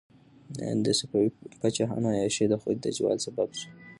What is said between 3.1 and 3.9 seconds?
سبب شوه.